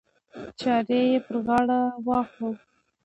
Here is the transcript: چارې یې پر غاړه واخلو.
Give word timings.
چارې 0.59 0.99
یې 1.11 1.19
پر 1.25 1.35
غاړه 1.45 1.79
واخلو. 2.05 2.51